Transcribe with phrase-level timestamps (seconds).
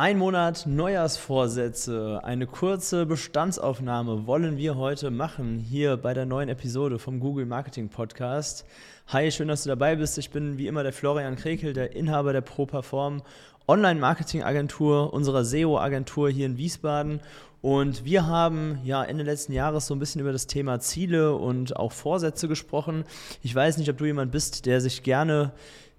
[0.00, 7.00] Ein Monat Neujahrsvorsätze, eine kurze Bestandsaufnahme wollen wir heute machen hier bei der neuen Episode
[7.00, 8.64] vom Google Marketing Podcast.
[9.08, 10.16] Hi, schön, dass du dabei bist.
[10.16, 13.22] Ich bin wie immer der Florian Krekel, der Inhaber der ProPerform
[13.66, 17.18] Online-Marketing-Agentur, unserer SEO-Agentur hier in Wiesbaden.
[17.60, 21.74] Und wir haben ja Ende letzten Jahres so ein bisschen über das Thema Ziele und
[21.74, 23.04] auch Vorsätze gesprochen.
[23.42, 25.50] Ich weiß nicht, ob du jemand bist, der sich gerne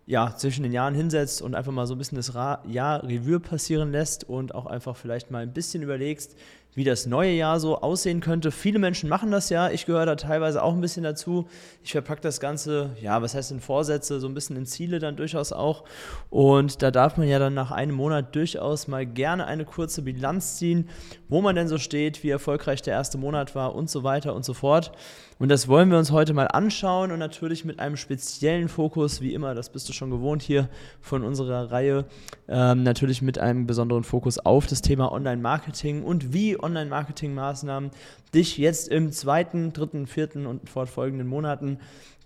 [0.10, 3.92] ja, zwischen den Jahren hinsetzt und einfach mal so ein bisschen das Jahr Revue passieren
[3.92, 6.36] lässt und auch einfach vielleicht mal ein bisschen überlegst,
[6.74, 8.50] wie das neue Jahr so aussehen könnte.
[8.50, 11.48] Viele Menschen machen das ja, ich gehöre da teilweise auch ein bisschen dazu.
[11.84, 15.16] Ich verpacke das Ganze, ja, was heißt in Vorsätze, so ein bisschen in Ziele dann
[15.16, 15.84] durchaus auch.
[16.32, 20.58] Und da darf man ja dann nach einem Monat durchaus mal gerne eine kurze Bilanz
[20.58, 20.90] ziehen,
[21.28, 24.44] wo man denn so steht, wie erfolgreich der erste Monat war und so weiter und
[24.44, 24.92] so fort.
[25.40, 29.34] Und das wollen wir uns heute mal anschauen und natürlich mit einem speziellen Fokus, wie
[29.34, 30.68] immer, das bist du schon gewohnt hier
[31.00, 32.04] von unserer Reihe,
[32.50, 37.92] ähm, natürlich mit einem besonderen Fokus auf das Thema Online-Marketing und wie Online-Marketing-Maßnahmen
[38.34, 41.80] dich jetzt im zweiten, dritten, vierten und fortfolgenden Monaten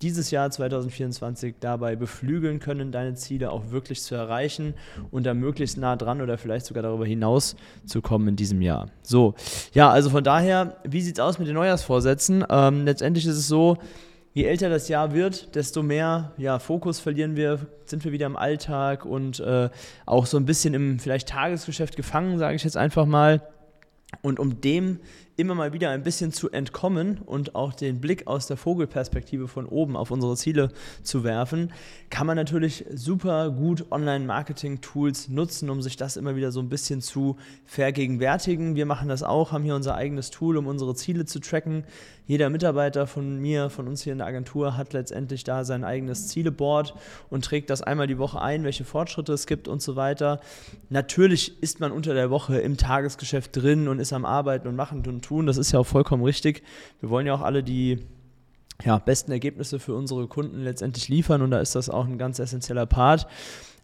[0.04, 4.74] dieses Jahr 2024 dabei beflügeln können, deine Ziele auch wirklich zu erreichen
[5.12, 8.90] und da möglichst nah dran oder vielleicht sogar darüber hinaus zu kommen in diesem Jahr.
[9.02, 9.34] So,
[9.74, 12.46] ja, also von daher, wie sieht es aus mit den Neujahrsvorsätzen?
[12.50, 12.86] Ähm,
[13.26, 13.78] ist es so,
[14.34, 18.36] je älter das Jahr wird, desto mehr ja, Fokus verlieren wir, sind wir wieder im
[18.36, 19.70] Alltag und äh,
[20.06, 23.42] auch so ein bisschen im vielleicht Tagesgeschäft gefangen, sage ich jetzt einfach mal.
[24.22, 25.00] Und um dem
[25.36, 29.66] immer mal wieder ein bisschen zu entkommen und auch den Blick aus der Vogelperspektive von
[29.66, 30.70] oben auf unsere Ziele
[31.02, 31.72] zu werfen,
[32.10, 37.02] kann man natürlich super gut Online-Marketing-Tools nutzen, um sich das immer wieder so ein bisschen
[37.02, 38.76] zu vergegenwärtigen.
[38.76, 41.84] Wir machen das auch, haben hier unser eigenes Tool, um unsere Ziele zu tracken.
[42.26, 46.30] Jeder Mitarbeiter von mir, von uns hier in der Agentur, hat letztendlich da sein eigenes
[46.30, 46.94] Zieleboard
[47.30, 50.40] und trägt das einmal die Woche ein, welche Fortschritte es gibt und so weiter.
[50.90, 55.06] Natürlich ist man unter der Woche im Tagesgeschäft drin und ist am Arbeiten und machen
[55.06, 55.48] und tun.
[55.48, 56.64] Das ist ja auch vollkommen richtig.
[57.00, 58.00] Wir wollen ja auch alle die
[58.84, 62.40] ja, besten Ergebnisse für unsere Kunden letztendlich liefern und da ist das auch ein ganz
[62.40, 63.28] essentieller Part.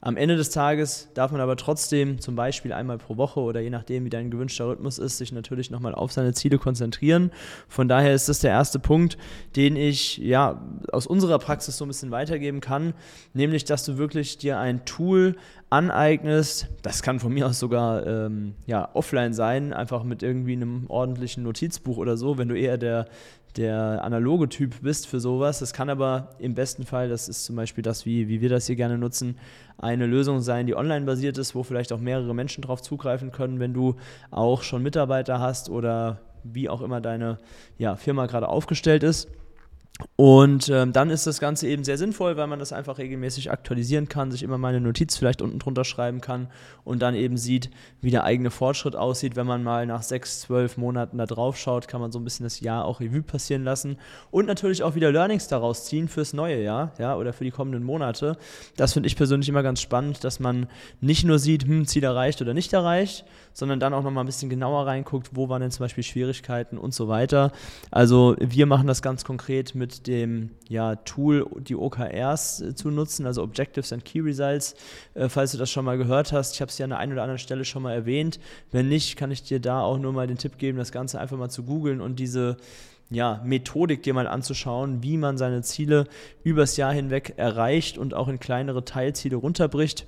[0.01, 3.69] Am Ende des Tages darf man aber trotzdem zum Beispiel einmal pro Woche oder je
[3.69, 7.31] nachdem, wie dein gewünschter Rhythmus ist, sich natürlich nochmal auf seine Ziele konzentrieren.
[7.67, 9.17] Von daher ist das der erste Punkt,
[9.57, 10.61] den ich ja
[10.93, 12.93] aus unserer Praxis so ein bisschen weitergeben kann,
[13.33, 15.35] nämlich, dass du wirklich dir ein Tool
[15.69, 16.67] aneignest.
[16.81, 21.43] Das kann von mir aus sogar ähm, ja, offline sein, einfach mit irgendwie einem ordentlichen
[21.43, 23.07] Notizbuch oder so, wenn du eher der
[23.57, 25.59] der analoge Typ bist für sowas.
[25.59, 28.67] Das kann aber im besten Fall, das ist zum Beispiel das, wie, wie wir das
[28.67, 29.38] hier gerne nutzen,
[29.79, 33.59] eine Lösung sein, die online basiert ist, wo vielleicht auch mehrere Menschen drauf zugreifen können,
[33.59, 33.95] wenn du
[34.29, 37.38] auch schon Mitarbeiter hast oder wie auch immer deine
[37.78, 39.29] ja, Firma gerade aufgestellt ist.
[40.15, 44.09] Und ähm, dann ist das Ganze eben sehr sinnvoll, weil man das einfach regelmäßig aktualisieren
[44.09, 46.47] kann, sich immer mal eine Notiz vielleicht unten drunter schreiben kann
[46.83, 47.69] und dann eben sieht,
[48.01, 49.35] wie der eigene Fortschritt aussieht.
[49.35, 52.45] Wenn man mal nach sechs, zwölf Monaten da drauf schaut, kann man so ein bisschen
[52.45, 53.97] das Jahr auch Revue passieren lassen
[54.31, 57.83] und natürlich auch wieder Learnings daraus ziehen fürs neue Jahr ja, oder für die kommenden
[57.83, 58.38] Monate.
[58.75, 60.67] Das finde ich persönlich immer ganz spannend, dass man
[61.01, 64.49] nicht nur sieht, hm, Ziel erreicht oder nicht erreicht, sondern dann auch nochmal ein bisschen
[64.49, 67.51] genauer reinguckt, wo waren denn zum Beispiel Schwierigkeiten und so weiter.
[67.91, 72.91] Also wir machen das ganz konkret mit mit dem ja, Tool die OKRs äh, zu
[72.91, 74.75] nutzen, also Objectives and Key Results,
[75.16, 76.53] äh, falls du das schon mal gehört hast.
[76.53, 78.39] Ich habe es ja an der einen oder anderen Stelle schon mal erwähnt.
[78.72, 81.38] Wenn nicht, kann ich dir da auch nur mal den Tipp geben, das Ganze einfach
[81.38, 82.57] mal zu googeln und diese
[83.09, 86.06] ja, Methodik dir mal anzuschauen, wie man seine Ziele
[86.44, 90.06] übers Jahr hinweg erreicht und auch in kleinere Teilziele runterbricht.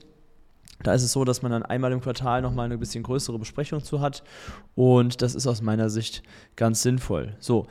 [0.84, 3.84] Da ist es so, dass man dann einmal im Quartal nochmal eine bisschen größere Besprechung
[3.84, 4.24] zu hat
[4.76, 6.22] und das ist aus meiner Sicht
[6.56, 7.36] ganz sinnvoll.
[7.40, 7.66] So,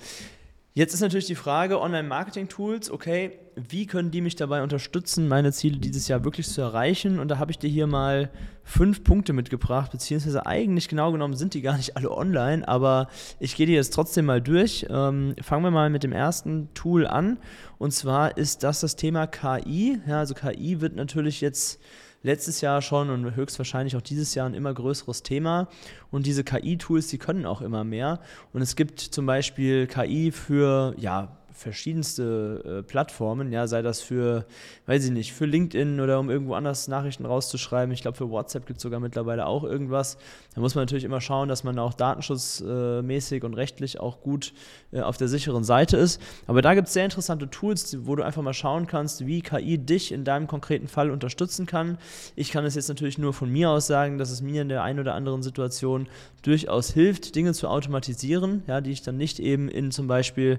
[0.81, 5.77] Jetzt ist natürlich die Frage, Online-Marketing-Tools, okay, wie können die mich dabei unterstützen, meine Ziele
[5.77, 7.19] dieses Jahr wirklich zu erreichen?
[7.21, 8.31] Und da habe ich dir hier mal
[8.65, 13.09] fünf Punkte mitgebracht, beziehungsweise eigentlich genau genommen sind die gar nicht alle online, aber
[13.41, 14.87] ich gehe dir jetzt trotzdem mal durch.
[14.89, 17.37] Ähm, fangen wir mal mit dem ersten Tool an.
[17.77, 20.01] Und zwar ist das das Thema KI.
[20.07, 21.79] Ja, also KI wird natürlich jetzt
[22.23, 25.69] letztes Jahr schon und höchstwahrscheinlich auch dieses Jahr ein immer größeres Thema.
[26.11, 28.21] Und diese KI-Tools, die können auch immer mehr.
[28.53, 34.47] Und es gibt zum Beispiel KI für ja, verschiedenste äh, Plattformen, ja, sei das für,
[34.87, 37.93] weiß ich nicht, für LinkedIn oder um irgendwo anders Nachrichten rauszuschreiben.
[37.93, 40.17] Ich glaube, für WhatsApp gibt es sogar mittlerweile auch irgendwas.
[40.55, 44.53] Da muss man natürlich immer schauen, dass man auch datenschutzmäßig und rechtlich auch gut
[44.93, 46.21] äh, auf der sicheren Seite ist.
[46.47, 49.79] Aber da gibt es sehr interessante Tools, wo du einfach mal schauen kannst, wie KI
[49.79, 51.99] dich in deinem konkreten Fall unterstützen kann.
[52.37, 54.83] Ich kann es jetzt natürlich nur von mir aus sagen, dass es mir in der
[54.83, 56.09] einen oder anderen Situation
[56.43, 60.59] durchaus hilft, Dinge zu automatisieren, ja, die ich dann nicht eben in zum Beispiel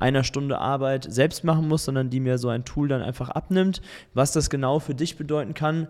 [0.00, 3.80] einer Stunde Arbeit selbst machen muss, sondern die mir so ein Tool dann einfach abnimmt.
[4.14, 5.86] Was das genau für dich bedeuten kann,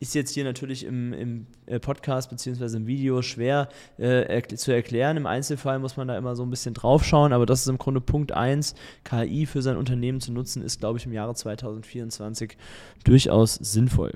[0.00, 2.76] ist jetzt hier natürlich im, im äh, Podcast bzw.
[2.76, 3.68] im Video schwer
[3.98, 5.18] äh, zu erklären.
[5.18, 7.76] Im Einzelfall muss man da immer so ein bisschen drauf schauen, aber das ist im
[7.76, 8.74] Grunde Punkt 1.
[9.04, 12.56] KI für sein Unternehmen zu nutzen, ist, glaube ich, im Jahre 2024
[13.04, 14.12] durchaus sinnvoll.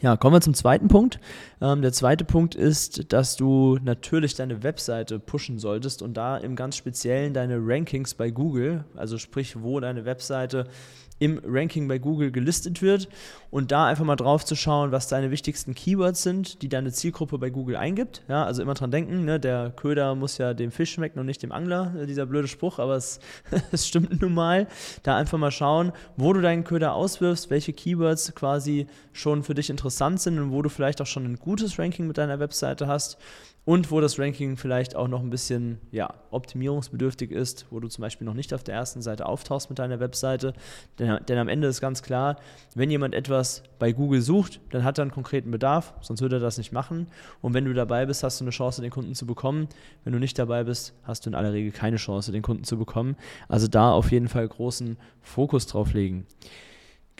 [0.00, 1.18] Ja, kommen wir zum zweiten Punkt.
[1.60, 6.56] Ähm, der zweite Punkt ist, dass du natürlich deine Webseite pushen solltest und da im
[6.56, 10.68] ganz Speziellen deine Rankings bei Google, also sprich, wo deine Webseite
[11.20, 13.08] im Ranking bei Google gelistet wird
[13.50, 17.38] und da einfach mal drauf zu schauen, was deine wichtigsten Keywords sind, die deine Zielgruppe
[17.38, 18.22] bei Google eingibt.
[18.26, 21.42] Ja, also immer dran denken, ne, der Köder muss ja dem Fisch schmecken und nicht
[21.42, 23.20] dem Angler, äh, dieser blöde Spruch, aber es,
[23.70, 24.66] es stimmt nun mal.
[25.02, 29.68] Da einfach mal schauen, wo du deinen Köder auswirfst, welche Keywords quasi schon für dich
[29.68, 33.18] interessant sind und wo du vielleicht auch schon ein gutes Ranking mit deiner Webseite hast
[33.64, 38.02] und wo das Ranking vielleicht auch noch ein bisschen ja, optimierungsbedürftig ist, wo du zum
[38.02, 40.54] Beispiel noch nicht auf der ersten Seite auftauchst mit deiner Webseite.
[41.18, 42.36] Denn, am Ende ist ganz klar,
[42.74, 46.40] wenn jemand etwas bei Google sucht, dann hat er einen konkreten Bedarf, sonst würde er
[46.40, 47.08] das nicht machen.
[47.40, 49.68] Und wenn du dabei bist, hast du eine Chance, den Kunden zu bekommen.
[50.04, 52.78] Wenn du nicht dabei bist, hast du in aller Regel keine Chance, den Kunden zu
[52.78, 53.16] bekommen.
[53.48, 56.26] Also da auf jeden Fall großen Fokus drauf legen.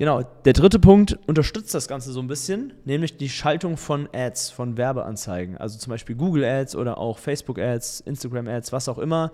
[0.01, 4.51] Genau, der dritte Punkt unterstützt das Ganze so ein bisschen, nämlich die Schaltung von Ads,
[4.51, 5.59] von Werbeanzeigen.
[5.59, 9.31] Also zum Beispiel Google Ads oder auch Facebook Ads, Instagram Ads, was auch immer.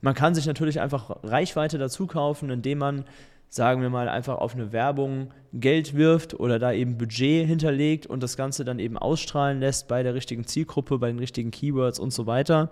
[0.00, 3.04] Man kann sich natürlich einfach Reichweite dazu kaufen, indem man,
[3.48, 8.22] sagen wir mal, einfach auf eine Werbung Geld wirft oder da eben Budget hinterlegt und
[8.22, 12.12] das Ganze dann eben ausstrahlen lässt bei der richtigen Zielgruppe, bei den richtigen Keywords und
[12.12, 12.70] so weiter.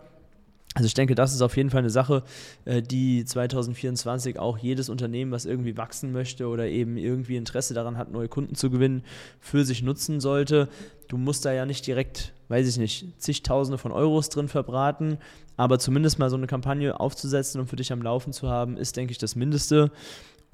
[0.76, 2.23] Also ich denke, das ist auf jeden Fall eine Sache,
[2.67, 7.96] äh, die 2024 auch jedes Unternehmen, was irgendwie wachsen möchte oder eben irgendwie Interesse daran
[7.96, 9.02] hat, neue Kunden zu gewinnen,
[9.40, 10.69] für sich nutzen sollte.
[11.08, 15.17] Du musst da ja nicht direkt, weiß ich nicht, zigtausende von Euros drin verbraten,
[15.56, 18.99] aber zumindest mal so eine Kampagne aufzusetzen und für dich am Laufen zu haben, ist,
[18.99, 19.90] denke ich, das Mindeste.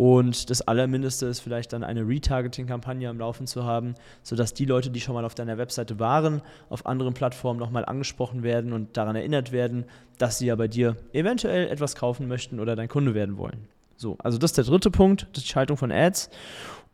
[0.03, 3.95] Und das Allermindeste ist vielleicht dann eine Retargeting-Kampagne am Laufen zu haben,
[4.25, 8.43] sodass die Leute, die schon mal auf deiner Webseite waren, auf anderen Plattformen nochmal angesprochen
[8.43, 9.85] werden und daran erinnert werden,
[10.19, 13.69] dass sie ja bei dir eventuell etwas kaufen möchten oder dein Kunde werden wollen.
[13.95, 16.31] So, also das ist der dritte Punkt, die Schaltung von Ads.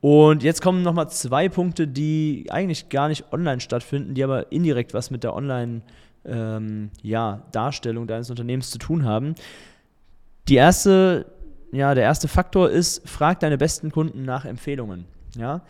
[0.03, 4.93] Und jetzt kommen nochmal zwei Punkte, die eigentlich gar nicht online stattfinden, die aber indirekt
[4.93, 5.81] was mit der Online-
[6.27, 9.35] ähm, ja, deines Unternehmens zu tun haben.
[10.49, 11.25] Die erste
[11.73, 15.05] ja, der erste Faktor ist, frag deine besten Kunden nach Empfehlungen.
[15.37, 15.63] Ja?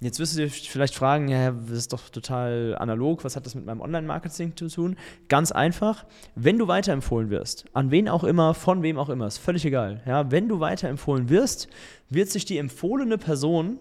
[0.00, 3.54] Jetzt wirst du dir vielleicht fragen, ja, das ist doch total analog, was hat das
[3.54, 4.96] mit meinem Online-Marketing zu tun?
[5.28, 6.04] Ganz einfach,
[6.34, 10.02] wenn du weiterempfohlen wirst, an wen auch immer, von wem auch immer, ist völlig egal.
[10.06, 10.30] Ja?
[10.30, 11.68] Wenn du weiterempfohlen wirst,
[12.10, 13.78] wird sich die empfohlene Person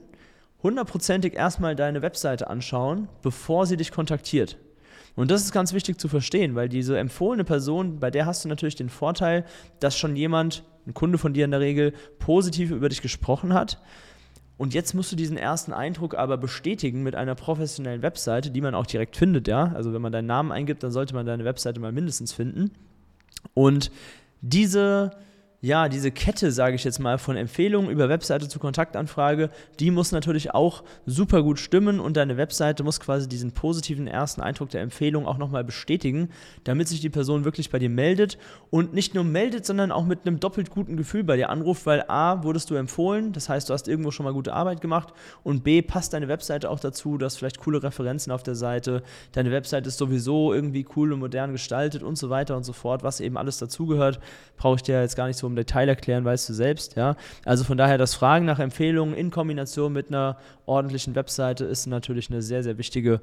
[0.62, 4.58] hundertprozentig erstmal deine Webseite anschauen, bevor sie dich kontaktiert.
[5.16, 8.50] Und das ist ganz wichtig zu verstehen, weil diese empfohlene Person, bei der hast du
[8.50, 9.46] natürlich den Vorteil,
[9.80, 13.80] dass schon jemand, ein Kunde von dir in der Regel, positiv über dich gesprochen hat.
[14.58, 18.76] Und jetzt musst du diesen ersten Eindruck aber bestätigen mit einer professionellen Webseite, die man
[18.76, 19.72] auch direkt findet, ja.
[19.74, 22.72] Also wenn man deinen Namen eingibt, dann sollte man deine Webseite mal mindestens finden.
[23.54, 23.92] Und
[24.42, 25.12] diese
[25.64, 30.12] ja, diese Kette, sage ich jetzt mal, von Empfehlungen über Webseite zu Kontaktanfrage, die muss
[30.12, 34.82] natürlich auch super gut stimmen und deine Webseite muss quasi diesen positiven ersten Eindruck der
[34.82, 36.28] Empfehlung auch nochmal bestätigen,
[36.66, 38.38] damit sich die Person wirklich bei dir meldet
[38.72, 42.04] und nicht nur meldet, sondern auch mit einem doppelt guten Gefühl bei dir anruft, weil
[42.10, 45.64] A, wurdest du empfohlen, das heißt, du hast irgendwo schon mal gute Arbeit gemacht und
[45.64, 49.02] B, passt deine Webseite auch dazu, du hast vielleicht coole Referenzen auf der Seite,
[49.32, 53.02] deine Webseite ist sowieso irgendwie cool und modern gestaltet und so weiter und so fort,
[53.02, 54.20] was eben alles dazugehört,
[54.58, 56.96] brauche ich dir jetzt gar nicht so im Detail erklären, weißt du selbst.
[56.96, 57.16] Ja?
[57.46, 62.30] Also von daher, das Fragen nach Empfehlungen in Kombination mit einer ordentlichen Webseite ist natürlich
[62.30, 63.22] eine sehr, sehr wichtige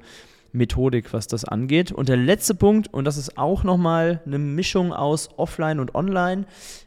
[0.53, 1.91] Methodik, was das angeht.
[1.91, 6.45] Und der letzte Punkt, und das ist auch nochmal eine Mischung aus Offline und Online,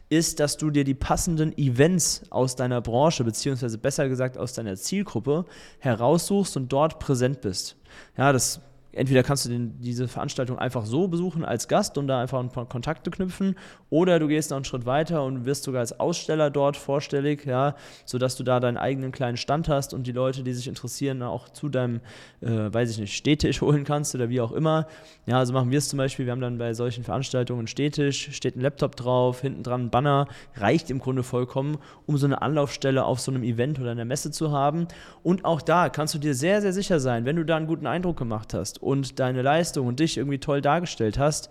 [0.09, 4.75] ist, dass du dir die passenden Events aus deiner Branche, beziehungsweise besser gesagt aus deiner
[4.75, 5.45] Zielgruppe,
[5.79, 7.75] heraussuchst und dort präsent bist.
[8.17, 8.61] Ja, das
[8.95, 12.49] entweder kannst du den, diese Veranstaltung einfach so besuchen als Gast und da einfach ein
[12.49, 13.55] paar Kontakte knüpfen,
[13.89, 17.75] oder du gehst noch einen Schritt weiter und wirst sogar als Aussteller dort vorstellig, ja,
[18.05, 21.49] sodass du da deinen eigenen kleinen Stand hast und die Leute, die sich interessieren, auch
[21.49, 22.01] zu deinem,
[22.41, 24.87] äh, weiß ich nicht, Städtisch holen kannst oder wie auch immer.
[25.25, 28.29] Ja, also machen wir es zum Beispiel, wir haben dann bei solchen Veranstaltungen einen Städtisch,
[28.31, 32.41] steht ein Laptop drauf, hinten dran ein Banner, reicht im Grunde vollkommen, um so eine
[32.41, 34.87] Anlaufstelle auf so einem Event oder einer Messe zu haben.
[35.23, 37.87] Und auch da kannst du dir sehr, sehr sicher sein, wenn du da einen guten
[37.87, 41.49] Eindruck gemacht hast und deine Leistung und dich irgendwie toll dargestellt hast,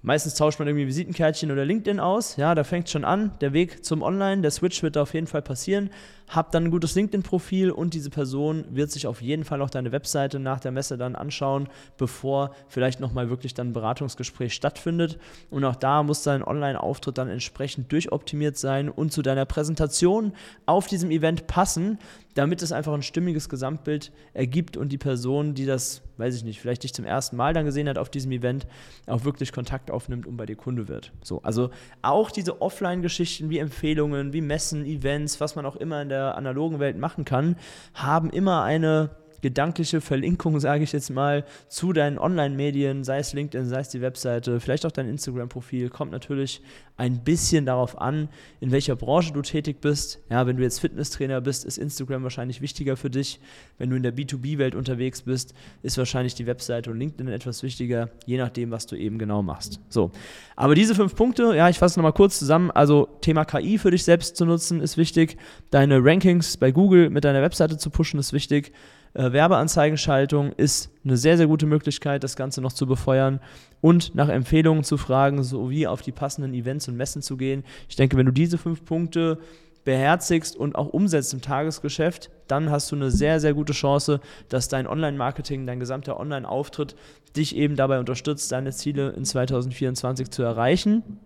[0.00, 2.36] Meistens tauscht man irgendwie Visitenkärtchen oder LinkedIn aus.
[2.36, 3.32] Ja, da fängt schon an.
[3.40, 5.90] Der Weg zum Online, der Switch wird da auf jeden Fall passieren.
[6.28, 9.90] Hab dann ein gutes LinkedIn-Profil und diese Person wird sich auf jeden Fall auch deine
[9.90, 15.18] Webseite nach der Messe dann anschauen, bevor vielleicht nochmal wirklich dann ein Beratungsgespräch stattfindet.
[15.50, 20.32] Und auch da muss dein Online-Auftritt dann entsprechend durchoptimiert sein und zu deiner Präsentation
[20.66, 21.98] auf diesem Event passen,
[22.34, 26.60] damit es einfach ein stimmiges Gesamtbild ergibt und die Person, die das, weiß ich nicht,
[26.60, 28.66] vielleicht dich zum ersten Mal dann gesehen hat auf diesem Event,
[29.06, 31.12] auch wirklich Kontakt aufnimmt und bei dir Kunde wird.
[31.22, 31.70] So, also
[32.02, 36.80] auch diese Offline-Geschichten wie Empfehlungen, wie Messen, Events, was man auch immer in der analogen
[36.80, 37.56] Welt machen kann,
[37.94, 43.68] haben immer eine gedankliche Verlinkung, sage ich jetzt mal, zu deinen Online-Medien, sei es LinkedIn,
[43.68, 46.60] sei es die Webseite, vielleicht auch dein Instagram-Profil, kommt natürlich
[46.96, 48.28] ein bisschen darauf an,
[48.60, 50.18] in welcher Branche du tätig bist.
[50.30, 53.38] Ja, wenn du jetzt Fitnesstrainer bist, ist Instagram wahrscheinlich wichtiger für dich.
[53.78, 58.10] Wenn du in der B2B-Welt unterwegs bist, ist wahrscheinlich die Webseite und LinkedIn etwas wichtiger,
[58.26, 59.80] je nachdem, was du eben genau machst.
[59.88, 60.10] So,
[60.56, 62.72] aber diese fünf Punkte, ja, ich fasse nochmal kurz zusammen.
[62.72, 65.36] Also Thema KI für dich selbst zu nutzen ist wichtig.
[65.70, 68.72] Deine Rankings bei Google mit deiner Webseite zu pushen ist wichtig.
[69.14, 73.40] Äh, Werbeanzeigenschaltung ist eine sehr, sehr gute Möglichkeit, das Ganze noch zu befeuern
[73.80, 77.64] und nach Empfehlungen zu fragen, sowie auf die passenden Events und Messen zu gehen.
[77.88, 79.38] Ich denke, wenn du diese fünf Punkte
[79.84, 84.68] beherzigst und auch umsetzt im Tagesgeschäft, dann hast du eine sehr, sehr gute Chance, dass
[84.68, 86.94] dein Online-Marketing, dein gesamter Online-Auftritt
[87.36, 91.20] dich eben dabei unterstützt, deine Ziele in 2024 zu erreichen.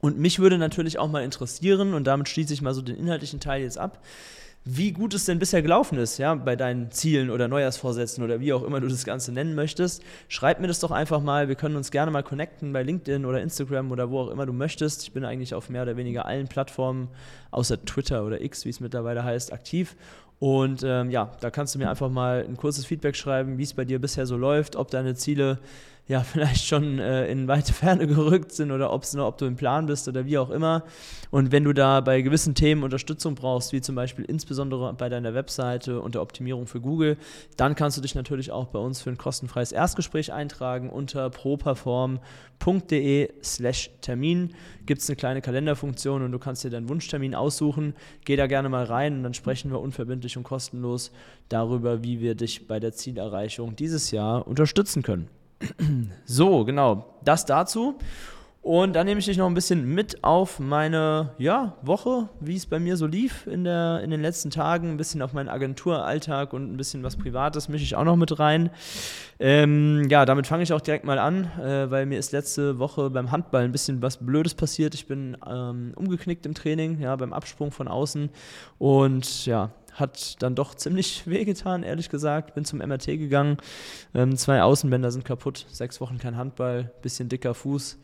[0.00, 3.40] Und mich würde natürlich auch mal interessieren, und damit schließe ich mal so den inhaltlichen
[3.40, 4.00] Teil jetzt ab,
[4.70, 8.52] wie gut es denn bisher gelaufen ist, ja, bei deinen Zielen oder Neujahrsvorsätzen oder wie
[8.52, 10.02] auch immer du das Ganze nennen möchtest.
[10.28, 11.48] Schreib mir das doch einfach mal.
[11.48, 14.52] Wir können uns gerne mal connecten bei LinkedIn oder Instagram oder wo auch immer du
[14.52, 15.04] möchtest.
[15.04, 17.08] Ich bin eigentlich auf mehr oder weniger allen Plattformen,
[17.50, 19.96] außer Twitter oder X, wie es mittlerweile heißt, aktiv.
[20.38, 23.72] Und ähm, ja, da kannst du mir einfach mal ein kurzes Feedback schreiben, wie es
[23.72, 25.60] bei dir bisher so läuft, ob deine Ziele
[26.08, 29.56] ja vielleicht schon äh, in weite Ferne gerückt sind oder ob's noch, ob du im
[29.56, 30.84] Plan bist oder wie auch immer.
[31.30, 35.34] Und wenn du da bei gewissen Themen Unterstützung brauchst, wie zum Beispiel insbesondere bei deiner
[35.34, 37.18] Webseite und der Optimierung für Google,
[37.56, 43.30] dann kannst du dich natürlich auch bei uns für ein kostenfreies Erstgespräch eintragen unter properform.de
[43.42, 44.54] slash Termin.
[44.86, 47.94] Gibt es eine kleine Kalenderfunktion und du kannst dir deinen Wunschtermin aussuchen.
[48.24, 51.12] Geh da gerne mal rein und dann sprechen wir unverbindlich und kostenlos
[51.50, 55.28] darüber, wie wir dich bei der Zielerreichung dieses Jahr unterstützen können.
[56.24, 57.98] So, genau, das dazu.
[58.60, 62.66] Und dann nehme ich dich noch ein bisschen mit auf meine ja, Woche, wie es
[62.66, 64.90] bei mir so lief in, der, in den letzten Tagen.
[64.90, 68.38] Ein bisschen auf meinen Agenturalltag und ein bisschen was Privates mische ich auch noch mit
[68.38, 68.68] rein.
[69.38, 73.08] Ähm, ja, damit fange ich auch direkt mal an, äh, weil mir ist letzte Woche
[73.10, 74.92] beim Handball ein bisschen was Blödes passiert.
[74.94, 78.28] Ich bin ähm, umgeknickt im Training, ja, beim Absprung von außen.
[78.78, 82.54] Und ja, hat dann doch ziemlich wehgetan, ehrlich gesagt.
[82.54, 83.58] Bin zum MRT gegangen.
[84.14, 87.98] Ähm, zwei Außenbänder sind kaputt, sechs Wochen kein Handball, bisschen dicker Fuß.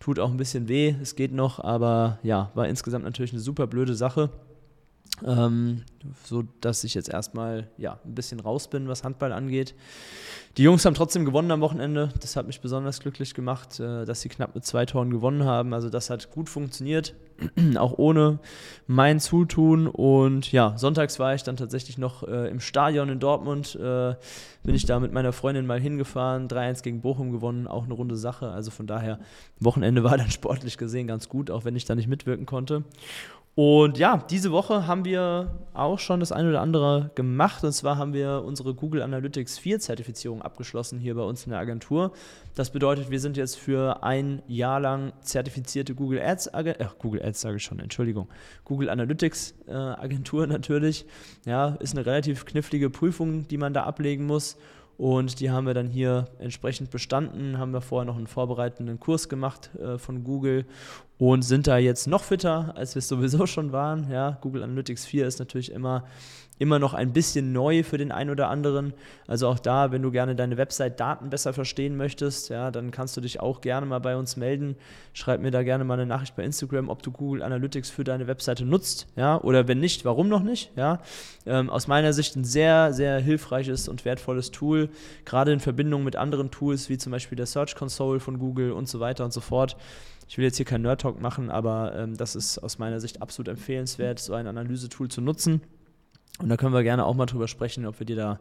[0.00, 3.68] Tut auch ein bisschen weh, es geht noch, aber ja, war insgesamt natürlich eine super
[3.68, 4.30] blöde Sache.
[5.24, 5.82] Ähm,
[6.24, 9.74] so dass ich jetzt erstmal ja, ein bisschen raus bin, was Handball angeht.
[10.56, 12.12] Die Jungs haben trotzdem gewonnen am Wochenende.
[12.20, 15.74] Das hat mich besonders glücklich gemacht, äh, dass sie knapp mit zwei Toren gewonnen haben.
[15.74, 17.14] Also das hat gut funktioniert,
[17.76, 18.38] auch ohne
[18.86, 19.86] mein Zutun.
[19.86, 23.74] Und ja, sonntags war ich dann tatsächlich noch äh, im Stadion in Dortmund.
[23.76, 24.14] Äh,
[24.62, 28.16] bin ich da mit meiner Freundin mal hingefahren, 3-1 gegen Bochum gewonnen, auch eine runde
[28.16, 28.50] Sache.
[28.50, 29.18] Also von daher,
[29.60, 32.84] Wochenende war dann sportlich gesehen ganz gut, auch wenn ich da nicht mitwirken konnte.
[33.54, 37.62] Und ja, diese Woche haben wir auch schon das eine oder andere gemacht.
[37.64, 41.58] Und zwar haben wir unsere Google Analytics 4 Zertifizierung abgeschlossen hier bei uns in der
[41.58, 42.12] Agentur.
[42.54, 47.40] Das bedeutet, wir sind jetzt für ein Jahr lang zertifizierte Google Ads, äh, Google Ads
[47.40, 48.28] sage ich schon, Entschuldigung,
[48.64, 51.06] Google Analytics äh, Agentur natürlich.
[51.46, 54.56] Ja, ist eine relativ knifflige Prüfung, die man da ablegen muss.
[54.98, 59.28] Und die haben wir dann hier entsprechend bestanden, haben wir vorher noch einen vorbereitenden Kurs
[59.28, 60.66] gemacht äh, von Google
[61.18, 64.10] und sind da jetzt noch fitter, als wir es sowieso schon waren.
[64.10, 66.04] Ja, Google Analytics 4 ist natürlich immer
[66.62, 68.94] immer noch ein bisschen neu für den einen oder anderen.
[69.26, 73.20] Also auch da, wenn du gerne deine Website-Daten besser verstehen möchtest, ja, dann kannst du
[73.20, 74.76] dich auch gerne mal bei uns melden.
[75.12, 78.28] Schreib mir da gerne mal eine Nachricht bei Instagram, ob du Google Analytics für deine
[78.28, 81.00] Webseite nutzt, ja, oder wenn nicht, warum noch nicht, ja.
[81.46, 84.88] Ähm, aus meiner Sicht ein sehr, sehr hilfreiches und wertvolles Tool,
[85.24, 88.88] gerade in Verbindung mit anderen Tools wie zum Beispiel der Search Console von Google und
[88.88, 89.76] so weiter und so fort.
[90.32, 93.48] Ich will jetzt hier keinen Nerd-Talk machen, aber ähm, das ist aus meiner Sicht absolut
[93.48, 95.60] empfehlenswert, so ein Analysetool zu nutzen.
[96.38, 98.40] Und da können wir gerne auch mal drüber sprechen, ob wir dir da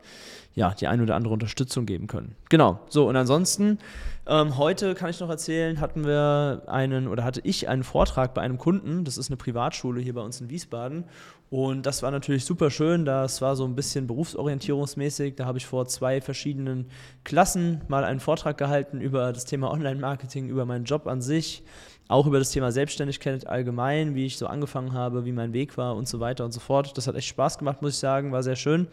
[0.56, 2.38] ja, die ein oder andere Unterstützung geben können.
[2.48, 2.80] Genau.
[2.88, 3.78] So, und ansonsten,
[4.26, 8.40] ähm, heute kann ich noch erzählen, hatten wir einen oder hatte ich einen Vortrag bei
[8.40, 9.04] einem Kunden.
[9.04, 11.04] Das ist eine Privatschule hier bei uns in Wiesbaden.
[11.52, 13.04] Und das war natürlich super schön.
[13.04, 15.36] Das war so ein bisschen berufsorientierungsmäßig.
[15.36, 16.88] Da habe ich vor zwei verschiedenen
[17.26, 21.64] Klassen mal einen Vortrag gehalten über das Thema Online-Marketing, über meinen Job an sich,
[22.08, 25.98] auch über das Thema Selbstständigkeit allgemein, wie ich so angefangen habe, wie mein Weg war
[25.98, 26.98] und so weiter und so fort.
[26.98, 28.88] Das hat echt Spaß gemacht, muss ich sagen, war sehr schön.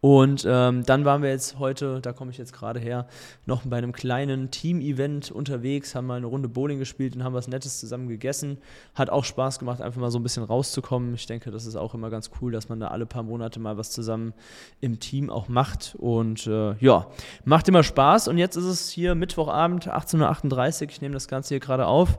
[0.00, 3.06] Und ähm, dann waren wir jetzt heute, da komme ich jetzt gerade her,
[3.44, 7.48] noch bei einem kleinen Team-Event unterwegs, haben mal eine Runde Bowling gespielt und haben was
[7.48, 8.56] Nettes zusammen gegessen.
[8.94, 11.12] Hat auch Spaß gemacht, einfach mal so ein bisschen rauszukommen.
[11.12, 13.76] Ich denke, das ist auch immer ganz cool, dass man da alle paar Monate mal
[13.76, 14.32] was zusammen
[14.80, 15.94] im Team auch macht.
[15.98, 17.06] Und äh, ja,
[17.44, 18.28] macht immer Spaß.
[18.28, 20.88] Und jetzt ist es hier Mittwochabend, 18.38 Uhr.
[20.88, 22.18] Ich nehme das Ganze hier gerade auf.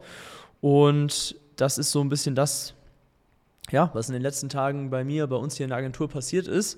[0.62, 2.76] Und das ist so ein bisschen das,
[3.72, 6.48] ja, was in den letzten Tagen bei mir, bei uns hier in der Agentur passiert
[6.48, 6.78] ist.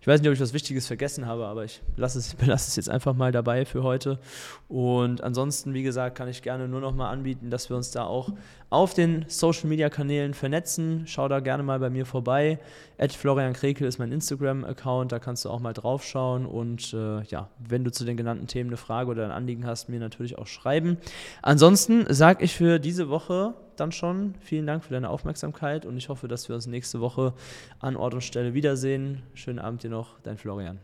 [0.00, 2.76] Ich weiß nicht, ob ich was Wichtiges vergessen habe, aber ich lasse es, belasse es
[2.76, 4.18] jetzt einfach mal dabei für heute.
[4.66, 8.04] Und ansonsten, wie gesagt, kann ich gerne nur noch mal anbieten, dass wir uns da
[8.04, 8.30] auch
[8.70, 11.02] auf den Social Media Kanälen vernetzen.
[11.06, 12.58] Schau da gerne mal bei mir vorbei.
[12.96, 16.46] At Florian Krekel ist mein Instagram-Account, da kannst du auch mal drauf schauen.
[16.46, 19.90] Und äh, ja, wenn du zu den genannten Themen eine Frage oder ein Anliegen hast,
[19.90, 20.96] mir natürlich auch schreiben.
[21.42, 24.34] Ansonsten sage ich für diese Woche dann schon.
[24.40, 27.34] Vielen Dank für deine Aufmerksamkeit und ich hoffe, dass wir uns nächste Woche
[27.78, 29.22] an Ort und Stelle wiedersehen.
[29.34, 30.78] Schönen Abend dir noch, dein Florian.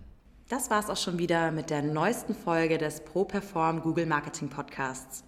[0.48, 5.24] Das war es auch schon wieder mit der neuesten Folge des ProPerform Google Marketing Podcasts.